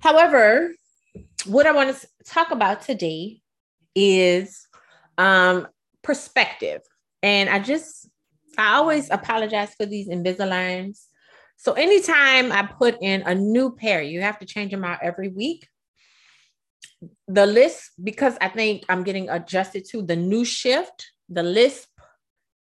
[0.00, 0.72] However,
[1.46, 3.40] what I want to talk about today
[3.94, 4.66] is
[5.18, 5.68] um,
[6.02, 6.80] perspective.
[7.22, 8.08] And I just,
[8.58, 11.04] I always apologize for these Invisaligns.
[11.56, 15.28] So anytime I put in a new pair, you have to change them out every
[15.28, 15.66] week.
[17.28, 21.88] The list, because I think I'm getting adjusted to the new shift, the lisp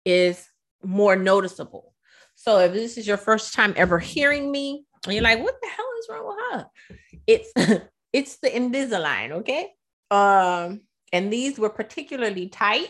[0.06, 0.48] is
[0.84, 1.94] more noticeable.
[2.36, 5.68] So if this is your first time ever hearing me, and you're like, what the
[5.68, 6.66] hell is wrong with her?
[7.28, 7.52] It's
[8.14, 9.72] it's the Invisalign, okay?
[10.12, 12.90] Um, and these were particularly tight.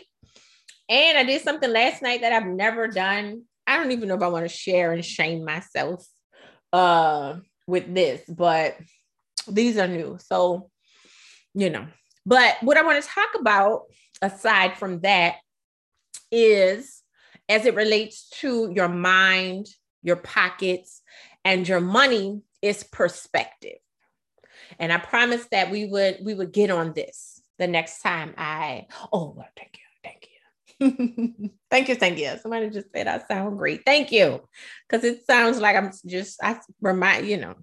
[0.88, 3.42] And I did something last night that I've never done.
[3.66, 6.06] I don't even know if I want to share and shame myself
[6.72, 7.36] uh
[7.66, 8.76] with this, but
[9.48, 10.18] these are new.
[10.20, 10.70] So,
[11.54, 11.86] you know,
[12.26, 13.82] but what I want to talk about
[14.20, 15.36] aside from that
[16.30, 17.02] is
[17.48, 19.66] as it relates to your mind,
[20.02, 21.02] your pockets,
[21.44, 23.78] and your money is perspective.
[24.78, 28.86] And I promised that we would we would get on this the next time I
[29.12, 31.50] oh well, thank you, thank you.
[31.70, 32.32] thank you, thank you.
[32.40, 33.82] Somebody just said I sound great.
[33.84, 34.40] Thank you.
[34.88, 37.54] Because it sounds like I'm just I remind, you know,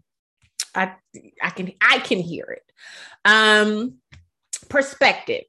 [0.74, 0.96] I
[1.42, 2.72] I can I can hear it.
[3.26, 3.96] Um
[4.70, 5.44] perspective.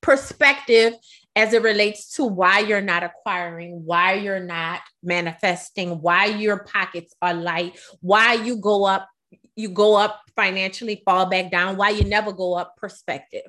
[0.00, 0.94] Perspective
[1.34, 7.14] as it relates to why you're not acquiring, why you're not manifesting, why your pockets
[7.22, 9.08] are light, why you go up
[9.56, 13.42] you go up financially, fall back down, why you never go up perspective.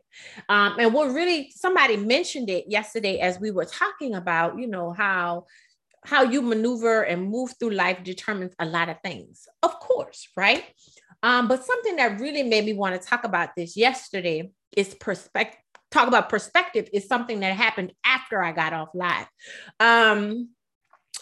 [0.50, 4.92] Um, and what really somebody mentioned it yesterday as we were talking about, you know,
[4.92, 5.46] how
[6.06, 10.66] how you maneuver and move through life determines a lot of things, of course, right?
[11.22, 15.62] Um, but something that really made me want to talk about this yesterday is perspective.
[15.92, 19.28] Talk about perspective is something that happened after I got off live.
[19.80, 20.50] Um,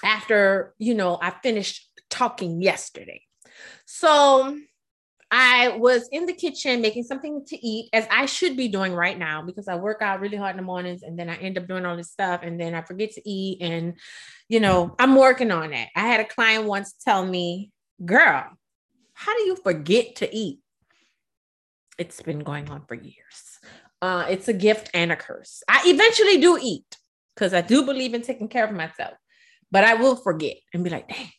[0.03, 3.21] after you know, I finished talking yesterday.
[3.85, 4.57] So
[5.31, 9.17] I was in the kitchen making something to eat, as I should be doing right
[9.17, 11.67] now because I work out really hard in the mornings and then I end up
[11.67, 13.61] doing all this stuff and then I forget to eat.
[13.61, 13.93] And,
[14.49, 15.87] you know, I'm working on it.
[15.95, 17.71] I had a client once tell me,
[18.03, 18.45] Girl,
[19.13, 20.59] how do you forget to eat?
[21.97, 23.59] It's been going on for years.
[24.01, 25.61] Uh, it's a gift and a curse.
[25.67, 26.97] I eventually do eat
[27.35, 29.13] because I do believe in taking care of myself,
[29.69, 31.29] but I will forget and be like, dang,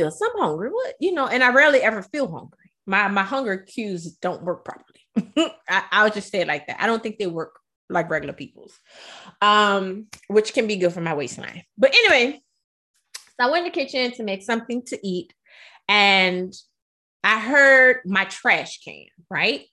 [0.00, 0.70] feel some hungry.
[0.70, 2.70] What you know, and I rarely ever feel hungry.
[2.86, 5.54] My my hunger cues don't work properly.
[5.68, 6.80] I, I'll just say it like that.
[6.80, 8.78] I don't think they work like regular people's,
[9.42, 11.64] um, which can be good for my waistline.
[11.76, 12.40] But anyway,
[13.16, 15.32] so I went in the kitchen to make something to eat,
[15.88, 16.54] and
[17.22, 19.66] I heard my trash can, right?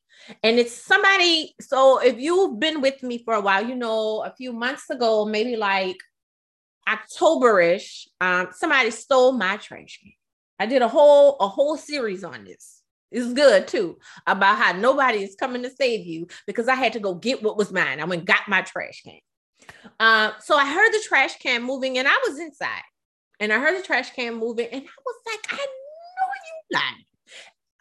[0.43, 1.55] And it's somebody.
[1.61, 5.25] So if you've been with me for a while, you know, a few months ago,
[5.25, 5.97] maybe like
[6.87, 10.13] Octoberish, um, somebody stole my trash can.
[10.59, 12.81] I did a whole a whole series on this.
[13.11, 16.99] It's good too about how nobody is coming to save you because I had to
[16.99, 17.99] go get what was mine.
[17.99, 19.19] I went got my trash can.
[19.99, 22.83] Uh, so I heard the trash can moving, and I was inside,
[23.39, 27.05] and I heard the trash can moving, and I was like, I know you lying.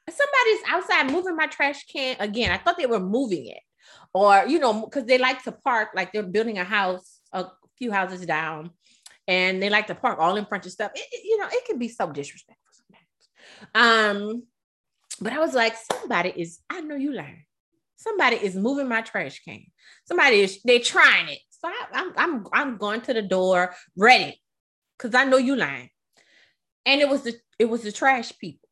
[0.08, 2.52] Somebody's outside moving my trash can again.
[2.52, 3.60] I thought they were moving it,
[4.14, 7.46] or you know, because they like to park like they're building a house a
[7.78, 8.70] few houses down
[9.28, 10.92] and they like to park all in front of stuff.
[10.94, 14.24] It, it, you know, it can be so disrespectful sometimes.
[14.24, 14.42] Um,
[15.20, 17.44] but I was like, somebody is, I know you lying.
[17.96, 19.64] Somebody is moving my trash can.
[20.04, 21.38] Somebody is, they're trying it.
[21.50, 24.40] So I, I'm, I'm, I'm going to the door ready
[24.96, 25.90] because I know you lying.
[26.84, 28.68] And it was the, it was the trash people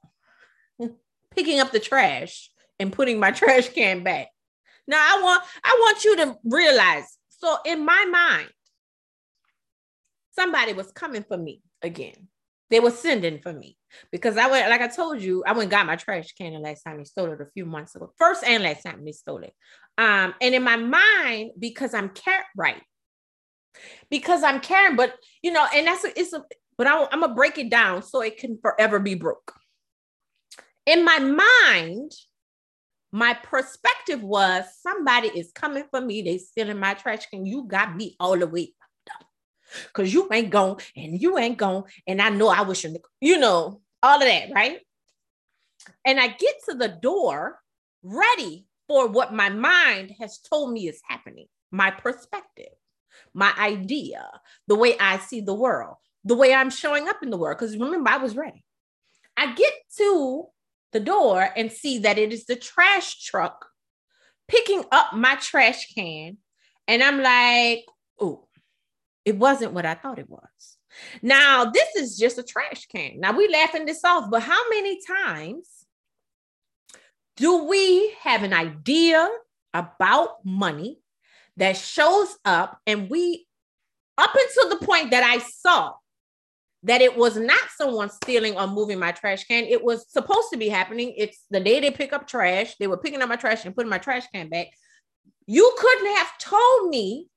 [1.35, 4.29] picking up the trash and putting my trash can back.
[4.87, 7.17] Now I want, I want you to realize.
[7.31, 8.51] So in my mind,
[10.35, 12.29] somebody was coming for me again.
[12.71, 13.77] They were sending for me
[14.11, 16.83] because I went, like I told you, I went got my trash can the last
[16.83, 18.13] time they stole it a few months ago.
[18.17, 19.53] First and last time they stole it.
[19.99, 22.83] Um, and in my mind, because I'm care right,
[24.11, 26.43] because I'm caring, but you know, and that's a, it's a,
[26.77, 29.53] but I, I'm gonna break it down so it can forever be broke.
[30.87, 32.13] In my mind,
[33.13, 36.23] my perspective was somebody is coming for me.
[36.23, 37.47] They stealing my trash can.
[37.47, 38.73] You got me all the way
[39.89, 41.85] because you ain't gone and you ain't gone.
[42.07, 42.85] And I know I wish,
[43.21, 44.79] you know, all of that, right?
[46.05, 47.59] And I get to the door
[48.03, 52.73] ready for what my mind has told me is happening, my perspective,
[53.33, 54.29] my idea,
[54.67, 57.59] the way I see the world, the way I'm showing up in the world.
[57.59, 58.65] Because remember, I was ready.
[59.37, 60.47] I get to
[60.93, 63.67] the door and see that it is the trash truck
[64.49, 66.39] picking up my trash can.
[66.87, 67.85] And I'm like,
[68.21, 68.47] oh,
[69.25, 70.79] it wasn't what I thought it was.
[71.23, 73.21] Now, this is just a trash can.
[73.21, 75.69] Now, we laughing this off, but how many times
[77.37, 79.29] Do we have an idea
[79.73, 81.01] about money
[81.57, 83.47] that shows up and we
[84.17, 85.95] up until the point that I saw
[86.85, 89.65] that it was not someone stealing or moving my trash can.
[89.65, 91.15] It was supposed to be happening.
[91.17, 92.77] It's the day they pick up trash.
[92.79, 94.69] They were picking up my trash and putting my trash can back.
[95.47, 97.29] You couldn't have told me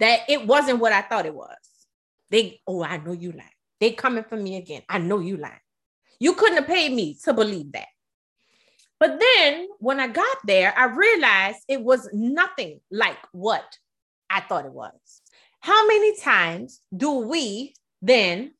[0.00, 1.56] that it wasn't what I thought it was.
[2.30, 3.48] They, oh, I know you lying.
[3.80, 4.82] They coming for me again.
[4.88, 5.54] I know you lying.
[6.20, 7.88] You couldn't have paid me to believe that.
[9.00, 13.78] But then when I got there, I realized it was nothing like what
[14.28, 15.22] I thought it was.
[15.60, 18.52] How many times do we then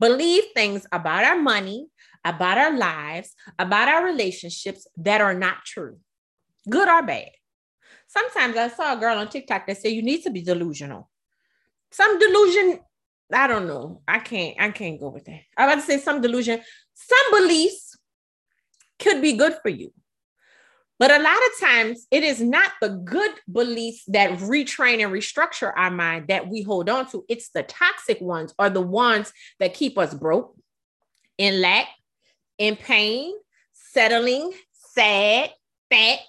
[0.00, 1.86] believe things about our money,
[2.24, 5.98] about our lives, about our relationships that are not true,
[6.68, 7.30] good or bad?
[8.14, 11.10] Sometimes I saw a girl on TikTok that said you need to be delusional.
[11.90, 12.78] Some delusion,
[13.32, 14.02] I don't know.
[14.06, 15.40] I can't, I can't go with that.
[15.56, 16.60] I about to say some delusion,
[16.94, 17.98] some beliefs
[19.00, 19.92] could be good for you.
[21.00, 25.72] But a lot of times it is not the good beliefs that retrain and restructure
[25.76, 27.24] our mind that we hold on to.
[27.28, 30.54] It's the toxic ones or the ones that keep us broke,
[31.36, 31.88] in lack,
[32.58, 33.34] in pain,
[33.72, 35.50] settling, sad,
[35.90, 36.20] fat.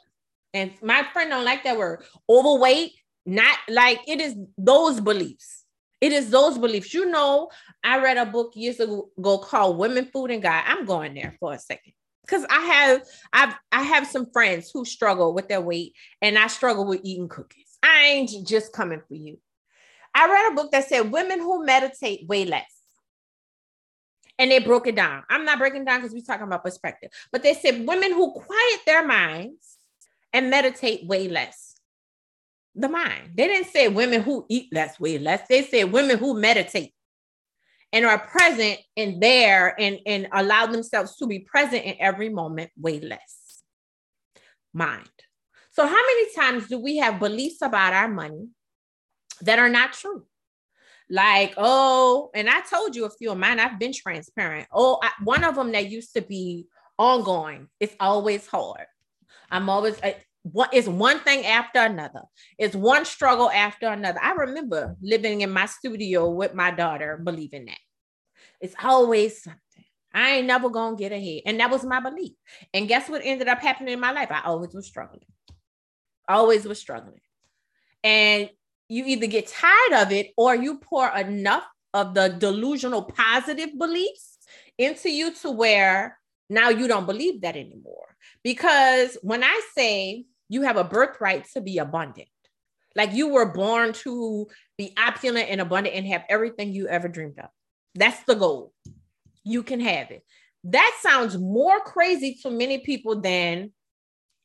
[0.55, 2.93] And my friend don't like that word, overweight,
[3.25, 5.65] not like it is those beliefs.
[5.99, 6.93] It is those beliefs.
[6.93, 7.49] You know,
[7.83, 10.63] I read a book years ago called Women, Food, and God.
[10.65, 11.91] I'm going there for a second
[12.25, 13.03] because I have
[13.33, 17.27] I've I have some friends who struggle with their weight, and I struggle with eating
[17.27, 17.77] cookies.
[17.83, 19.37] I ain't just coming for you.
[20.13, 22.71] I read a book that said women who meditate weigh less.
[24.39, 25.23] And they broke it down.
[25.29, 28.79] I'm not breaking down because we're talking about perspective, but they said women who quiet
[28.85, 29.74] their minds
[30.35, 31.75] and meditate weigh less.
[32.75, 33.31] The mind.
[33.35, 35.47] They didn't say women who eat less weigh less.
[35.47, 36.93] They said women who meditate
[37.93, 42.71] and are present and there and, and allow themselves to be present in every moment
[42.77, 43.63] weigh less.
[44.73, 45.09] Mind.
[45.71, 48.49] So, how many times do we have beliefs about our money
[49.41, 50.25] that are not true?
[51.09, 54.67] Like, oh, and I told you a few of mine, I've been transparent.
[54.73, 56.67] Oh, I, one of them that used to be
[56.97, 58.87] ongoing, it's always hard.
[59.51, 59.99] I'm always,
[60.43, 62.21] what is one thing after another.
[62.59, 64.19] It's one struggle after another.
[64.21, 67.79] I remember living in my studio with my daughter, believing that.
[68.61, 69.61] It's always something.
[70.13, 71.41] I ain't never gonna get ahead.
[71.45, 72.33] And that was my belief.
[72.73, 74.29] And guess what ended up happening in my life?
[74.31, 75.25] I always was struggling.
[76.29, 77.21] Always was struggling.
[78.03, 78.49] And
[78.87, 84.37] you either get tired of it or you pour enough of the delusional positive beliefs
[84.77, 86.17] into you to where
[86.49, 88.15] now you don't believe that anymore.
[88.43, 92.27] Because when I say you have a birthright to be abundant.
[92.95, 94.47] Like you were born to
[94.77, 97.49] be opulent and abundant and have everything you ever dreamed of.
[97.93, 98.73] That's the goal.
[99.43, 100.23] You can have it.
[100.65, 103.71] That sounds more crazy to many people than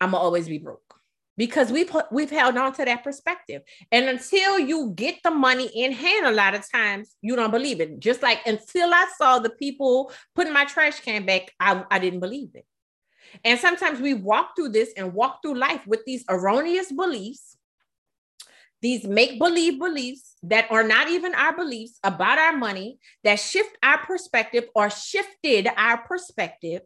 [0.00, 0.89] I'm gonna always be broke
[1.36, 3.62] because we've we've held on to that perspective.
[3.90, 7.80] And until you get the money in hand, a lot of times you don't believe
[7.80, 7.98] it.
[7.98, 12.20] Just like until I saw the people putting my trash can back, I, I didn't
[12.20, 12.66] believe it.
[13.44, 17.56] And sometimes we walk through this and walk through life with these erroneous beliefs,
[18.82, 23.76] these make believe beliefs that are not even our beliefs about our money, that shift
[23.82, 26.82] our perspective or shifted our perspective.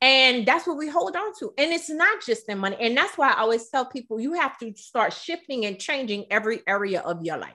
[0.00, 1.52] And that's what we hold on to.
[1.56, 2.76] And it's not just the money.
[2.80, 6.60] And that's why I always tell people you have to start shifting and changing every
[6.66, 7.54] area of your life.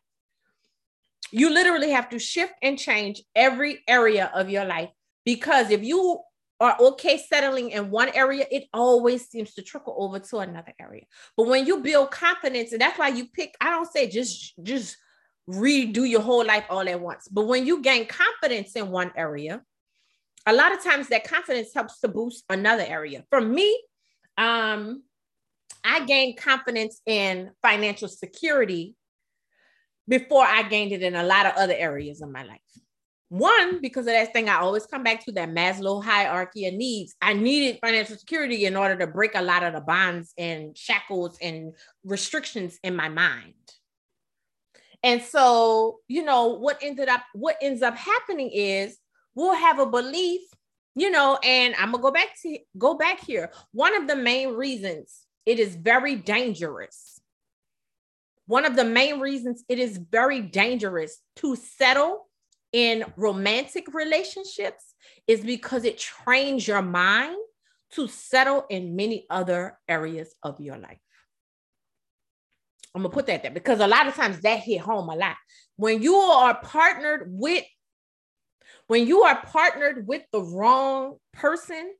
[1.32, 4.90] You literally have to shift and change every area of your life
[5.24, 6.20] because if you
[6.60, 11.04] are okay settling in one area, it always seems to trickle over to another area.
[11.38, 14.98] But when you build confidence, and that's why you pick, I don't say just just
[15.50, 17.28] redo your whole life all at once.
[17.28, 19.64] But when you gain confidence in one area,
[20.46, 23.24] a lot of times that confidence helps to boost another area.
[23.30, 23.82] For me,
[24.38, 25.04] um,
[25.84, 28.96] I gained confidence in financial security
[30.08, 32.60] before I gained it in a lot of other areas of my life.
[33.30, 37.16] One, because of that thing, I always come back to that Maslow hierarchy of needs.
[37.22, 41.38] I needed financial security in order to break a lot of the bonds and shackles
[41.42, 43.54] and restrictions in my mind.
[45.02, 48.98] And so, you know, what ended up, what ends up happening is
[49.36, 50.42] we'll have a belief,
[50.96, 53.52] you know, and I'm gonna go back to go back here.
[53.72, 57.20] One of the main reasons it is very dangerous.
[58.46, 62.28] One of the main reasons it is very dangerous to settle
[62.74, 64.94] in romantic relationships
[65.28, 67.38] is because it trains your mind
[67.92, 71.00] to settle in many other areas of your life.
[72.94, 75.38] I'm gonna put that there because a lot of times that hit home a lot.
[75.78, 77.64] When you are partnered with,
[78.92, 81.94] when you are partnered with the wrong person,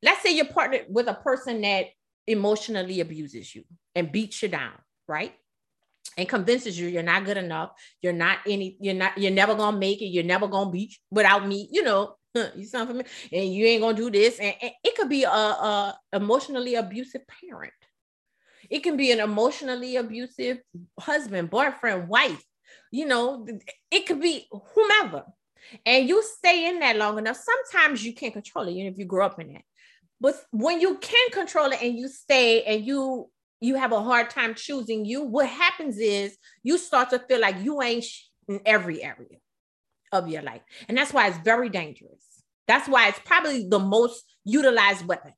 [0.00, 1.86] let's say you're partnered with a person that
[2.24, 3.64] emotionally abuses you
[3.96, 4.74] and beats you down,
[5.08, 5.34] right?
[6.16, 9.76] And convinces you you're not good enough, you're not any, you're not, you're never gonna
[9.76, 12.14] make it, you're never gonna be without me, you know,
[12.54, 14.38] you sound familiar, and you ain't gonna do this.
[14.38, 17.72] And, and it could be a, a emotionally abusive parent.
[18.70, 20.58] It can be an emotionally abusive
[20.96, 22.44] husband, boyfriend, wife.
[22.92, 23.48] You know,
[23.90, 24.46] it could be
[24.76, 25.24] whomever.
[25.86, 27.38] And you stay in that long enough.
[27.38, 29.62] Sometimes you can't control it, even if you grew up in it.
[30.20, 33.30] But when you can control it and you stay and you
[33.62, 37.62] you have a hard time choosing you, what happens is you start to feel like
[37.62, 38.06] you ain't
[38.48, 39.36] in every area
[40.12, 40.62] of your life.
[40.88, 42.24] And that's why it's very dangerous.
[42.66, 45.32] That's why it's probably the most utilized weapon.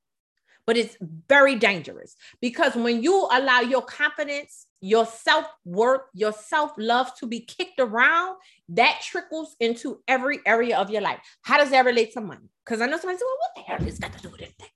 [0.67, 0.97] But it's
[1.29, 7.27] very dangerous because when you allow your confidence, your self worth, your self love to
[7.27, 8.37] be kicked around,
[8.71, 11.21] that trickles into every area of your life.
[11.43, 12.51] How does that relate to money?
[12.67, 14.69] Because I know somebody says, well, what the hell is that to do with anything?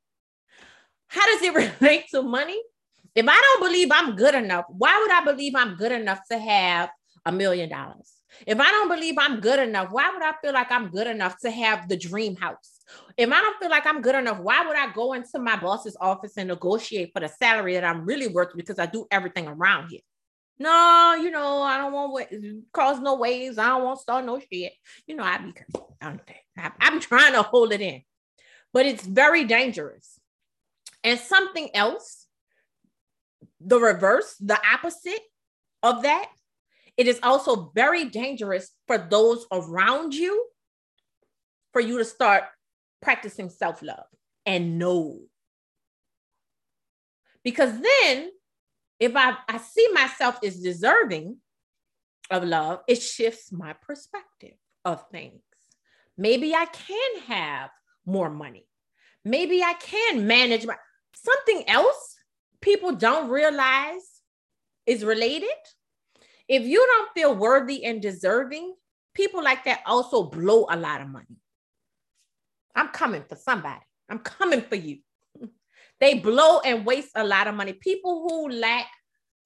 [1.09, 2.61] How does it relate to money?
[3.15, 6.39] If I don't believe I'm good enough, why would I believe I'm good enough to
[6.39, 6.91] have
[7.25, 8.13] a million dollars?
[8.47, 11.39] If I don't believe I'm good enough, why would I feel like I'm good enough
[11.41, 12.76] to have the dream house?
[13.17, 15.97] If I don't feel like I'm good enough, why would I go into my boss's
[16.01, 19.89] office and negotiate for the salary that I'm really worth because I do everything around
[19.89, 20.01] here?
[20.59, 23.59] No, you know, I don't want to cause no waves.
[23.59, 24.73] I don't want to start no shit.
[25.07, 25.53] You know, I be
[26.01, 26.21] I don't
[26.57, 26.71] know.
[26.81, 28.03] I'm trying to hold it in,
[28.73, 30.19] but it's very dangerous.
[31.05, 32.27] And something else,
[33.61, 35.21] the reverse, the opposite
[35.83, 36.29] of that
[36.97, 40.47] it is also very dangerous for those around you
[41.73, 42.45] for you to start
[43.01, 44.07] practicing self love
[44.45, 45.21] and know.
[47.43, 48.31] Because then,
[48.99, 51.37] if I, I see myself as deserving
[52.31, 55.43] of love, it shifts my perspective of things.
[56.19, 57.71] Maybe I can have
[58.05, 58.67] more money.
[59.25, 60.77] Maybe I can manage my
[61.15, 62.17] something else
[62.61, 64.21] people don't realize
[64.87, 65.49] is related
[66.49, 68.75] if you don't feel worthy and deserving,
[69.15, 71.41] people like that also blow a lot of money.
[72.77, 73.81] I'm coming for somebody.
[74.09, 74.99] I'm coming for you.
[75.99, 77.73] They blow and waste a lot of money.
[77.73, 78.87] People who lack,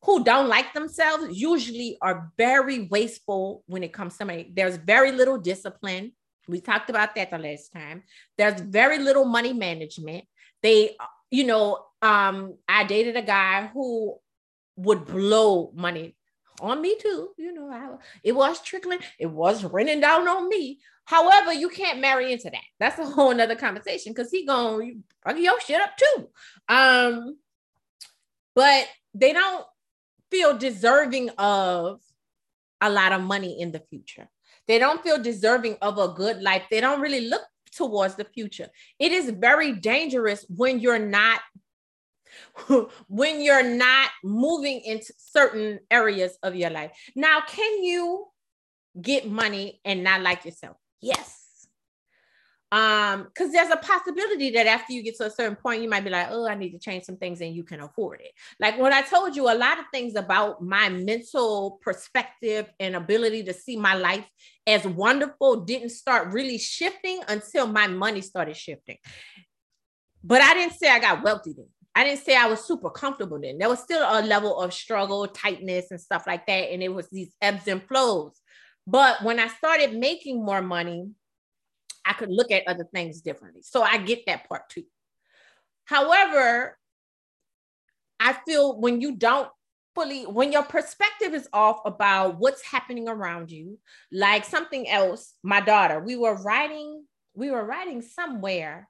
[0.03, 4.51] who don't like themselves, usually are very wasteful when it comes to money.
[4.53, 6.11] There's very little discipline.
[6.49, 8.03] We talked about that the last time.
[8.37, 10.25] There's very little money management.
[10.61, 10.97] They,
[11.31, 14.19] you know, um, I dated a guy who
[14.75, 16.17] would blow money
[16.61, 17.31] on me too.
[17.37, 20.81] You know, I, it was trickling, it was raining down on me.
[21.05, 22.63] However, you can't marry into that.
[22.79, 24.93] That's a whole nother conversation because he gonna
[25.25, 26.29] fuck your shit up too.
[26.69, 27.37] Um,
[28.55, 29.65] but they don't
[30.31, 32.01] feel deserving of
[32.81, 34.29] a lot of money in the future.
[34.69, 36.63] They don't feel deserving of a good life.
[36.71, 37.43] They don't really look
[37.75, 38.69] towards the future.
[38.99, 41.41] It is very dangerous when you're not
[43.09, 46.93] when you're not moving into certain areas of your life.
[47.15, 48.27] Now, can you
[49.01, 50.77] get money and not like yourself?
[51.01, 51.41] Yes.
[52.73, 56.05] Um, because there's a possibility that after you get to a certain point, you might
[56.05, 58.31] be like, oh, I need to change some things and you can afford it.
[58.61, 63.43] Like when I told you a lot of things about my mental perspective and ability
[63.45, 64.29] to see my life
[64.69, 68.99] as wonderful didn't start really shifting until my money started shifting.
[70.23, 71.69] But I didn't say I got wealthy then.
[71.95, 73.59] I didn't say I was super comfortable then.
[73.59, 76.73] There was still a level of struggle, tightness, and stuff like that.
[76.73, 78.41] And it was these ebbs and flows.
[78.87, 81.11] But when I started making more money,
[82.05, 83.63] I could look at other things differently.
[83.63, 84.85] So I get that part too.
[85.85, 86.79] However,
[88.21, 89.49] I feel when you don't
[89.95, 93.79] fully, when your perspective is off about what's happening around you,
[94.13, 97.05] like something else, my daughter, we were riding,
[97.35, 98.89] we were riding somewhere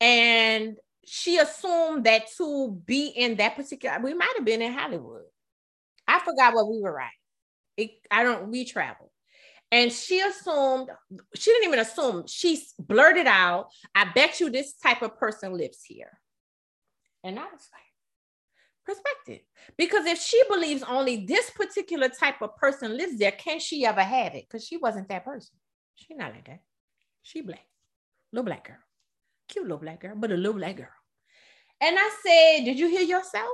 [0.00, 5.22] and she assumed that to be in that particular, we might have been in Hollywood.
[6.06, 7.10] I forgot what we were at.
[7.76, 9.10] It, I don't, we traveled.
[9.72, 10.90] And she assumed,
[11.34, 15.82] she didn't even assume, she blurted out, I bet you this type of person lives
[15.82, 16.20] here.
[17.24, 17.82] And I was like,
[18.84, 19.44] perspective.
[19.76, 24.02] Because if she believes only this particular type of person lives there, can she ever
[24.02, 24.46] have it?
[24.48, 25.56] Because she wasn't that person.
[25.96, 26.60] She not like that.
[27.22, 27.66] She black,
[28.30, 28.76] little black girl
[29.48, 30.88] cute little black girl, but a little black girl.
[31.80, 33.50] And I said, Did you hear yourself?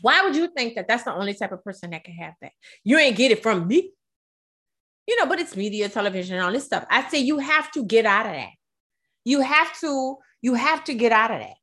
[0.00, 2.52] Why would you think that that's the only type of person that can have that?
[2.84, 3.92] You ain't get it from me.
[5.06, 6.86] You know, but it's media, television, all this stuff.
[6.90, 8.50] I say you have to get out of that.
[9.24, 11.56] You have to, you have to get out of that.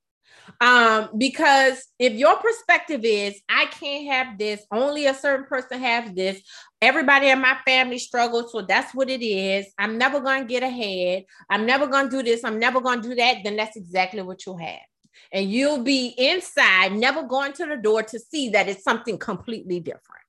[0.61, 6.11] Um, because if your perspective is, I can't have this, only a certain person has
[6.13, 6.41] this,
[6.81, 9.67] everybody in my family struggles, so that's what it is.
[9.77, 11.25] I'm never to get ahead.
[11.49, 12.43] I'm never to do this.
[12.43, 13.37] I'm never to do that.
[13.43, 14.79] Then that's exactly what you'll have.
[15.31, 19.79] and you'll be inside, never going to the door to see that it's something completely
[19.79, 20.23] different.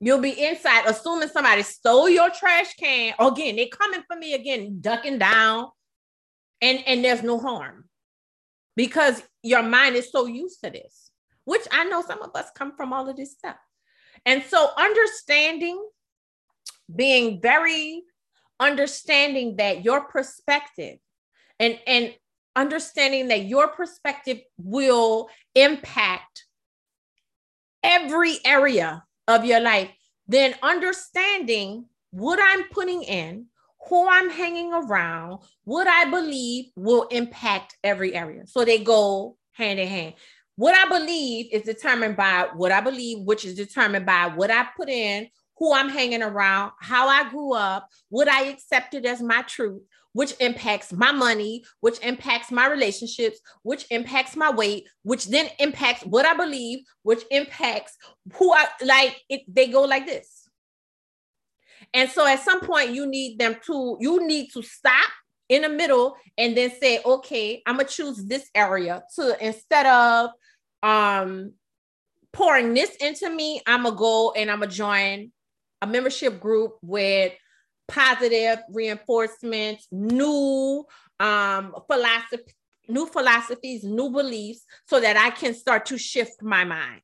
[0.00, 3.14] You'll be inside, assuming somebody stole your trash can.
[3.18, 5.68] Again, they're coming for me again, ducking down,
[6.60, 7.85] and and there's no harm
[8.76, 11.10] because your mind is so used to this.
[11.44, 13.56] Which I know some of us come from all of this stuff,
[14.24, 15.80] and so understanding,
[16.94, 18.02] being very
[18.58, 20.98] understanding that your perspective,
[21.60, 22.14] and and
[22.56, 26.46] understanding that your perspective will impact
[27.82, 29.90] every area of your life,
[30.26, 33.46] then understanding what I'm putting in,
[33.88, 38.46] who I'm hanging around, what I believe will impact every area.
[38.46, 40.14] So they go hand in hand.
[40.56, 44.66] What I believe is determined by what I believe, which is determined by what I
[44.76, 45.28] put in,
[45.58, 50.34] who I'm hanging around, how I grew up, what I accepted as my truth, which
[50.40, 56.24] impacts my money, which impacts my relationships, which impacts my weight, which then impacts what
[56.24, 57.96] I believe, which impacts
[58.34, 59.20] who I like.
[59.28, 60.35] It, they go like this.
[61.94, 65.10] And so at some point, you need them to, you need to stop
[65.48, 70.30] in the middle and then say, okay, I'm gonna choose this area to instead of
[70.82, 71.52] um
[72.32, 75.32] pouring this into me, I'm gonna go and I'm gonna join
[75.80, 77.32] a membership group with
[77.88, 80.84] positive reinforcements, new
[81.20, 82.52] um, philosophy,
[82.88, 87.00] new philosophies, new beliefs, so that I can start to shift my mind.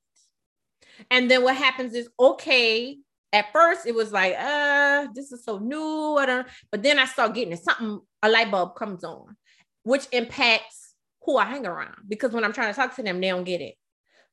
[1.11, 2.99] And then what happens is, okay,
[3.33, 7.07] at first it was like, uh, this is so new, I don't, but then I
[7.07, 9.37] start getting it, something, a light bulb comes on,
[9.85, 11.97] which impacts who I hang around.
[12.09, 13.75] Because when I'm trying to talk to them, they don't get it.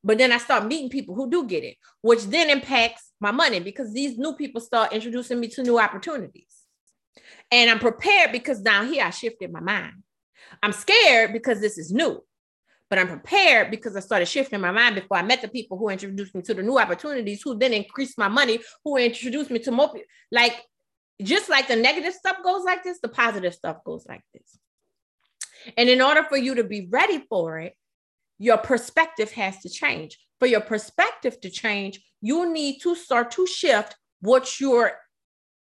[0.04, 3.60] But then I start meeting people who do get it, which then impacts my money
[3.60, 6.56] because these new people start introducing me to new opportunities.
[7.52, 9.94] And I'm prepared because down here I shifted my mind.
[10.64, 12.24] I'm scared because this is new,
[12.90, 15.90] but I'm prepared because I started shifting my mind before I met the people who
[15.90, 19.72] introduced me to the new opportunities, who then increased my money, who introduced me to
[19.72, 19.94] more.
[20.32, 20.56] Like,
[21.22, 24.58] just like the negative stuff goes like this, the positive stuff goes like this.
[25.78, 27.76] And in order for you to be ready for it,
[28.40, 30.18] your perspective has to change.
[30.40, 34.94] For your perspective to change, you need to start to shift what you're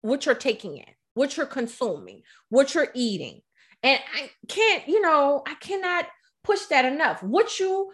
[0.03, 3.40] what you're taking in, what you're consuming, what you're eating.
[3.83, 6.07] And I can't, you know, I cannot
[6.46, 7.22] push that enough.
[7.22, 7.92] What you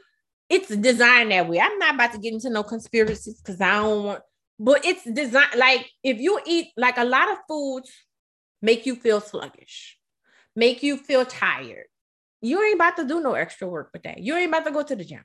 [0.49, 1.59] it's designed that way.
[1.61, 4.23] I'm not about to get into no conspiracies because I don't want,
[4.59, 7.91] but it's designed like if you eat like a lot of foods
[8.61, 9.99] make you feel sluggish,
[10.55, 11.87] make you feel tired,
[12.43, 14.19] you ain't about to do no extra work with that.
[14.19, 15.25] You ain't about to go to the gym.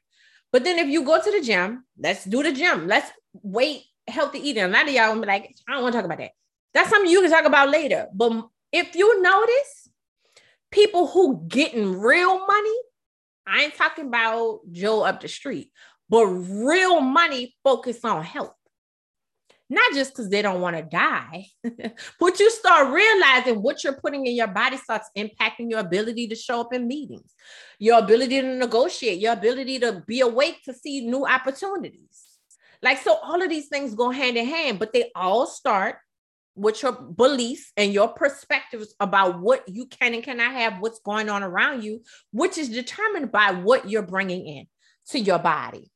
[0.53, 2.87] But then if you go to the gym, let's do the gym.
[2.87, 4.63] Let's wait healthy eating.
[4.63, 6.31] A lot of y'all will be like, I don't want to talk about that.
[6.73, 8.07] That's something you can talk about later.
[8.13, 9.89] But if you notice,
[10.71, 12.77] people who getting real money,
[13.47, 15.71] I ain't talking about Joe up the street,
[16.09, 18.53] but real money focus on health
[19.69, 21.45] not just because they don't want to die,
[22.19, 26.35] but you start realizing what you're putting in your body starts impacting your ability to
[26.35, 27.33] show up in meetings,
[27.77, 32.23] your ability to negotiate, your ability to be awake to see new opportunities.
[32.81, 35.97] Like, so all of these things go hand in hand, but they all start
[36.57, 41.29] with your beliefs and your perspectives about what you can and cannot have, what's going
[41.29, 44.67] on around you, which is determined by what you're bringing in
[45.09, 45.89] to your body.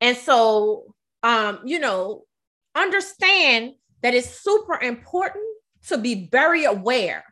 [0.00, 2.24] And so, um, you know,
[2.74, 5.44] understand that it's super important
[5.88, 7.24] to be very aware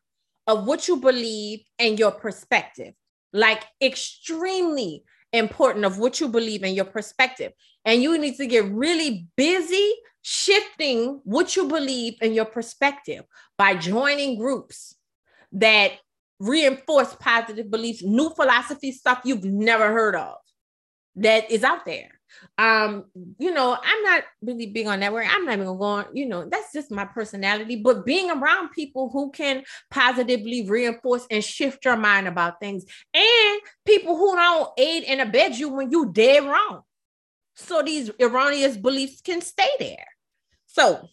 [0.46, 2.94] of what you believe and your perspective.
[3.32, 5.04] Like, extremely
[5.36, 7.52] important of what you believe and your perspective.
[7.84, 13.24] And you need to get really busy shifting what you believe and your perspective
[13.56, 14.94] by joining groups
[15.52, 15.92] that
[16.40, 20.36] reinforce positive beliefs, new philosophy stuff you've never heard of
[21.14, 22.15] that is out there
[22.58, 23.04] um
[23.38, 26.26] you know i'm not really big on network i'm not even gonna go on you
[26.26, 27.76] know that's just my personality.
[27.76, 33.60] But being around people who can positively reinforce and shift your mind about things and
[33.84, 36.82] people who don't aid and abet you when you dead wrong.
[37.54, 40.06] So these erroneous beliefs can stay there.
[40.66, 41.08] So